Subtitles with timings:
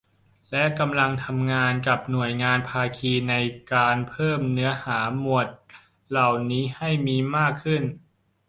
[0.51, 3.35] และกำลังทำงานกับหน่วยงานภาคีใน
[3.73, 5.47] การเพิ่มเนื้อหาหมวด
[6.09, 7.83] เหล่านี้ให้มีมากขึ้น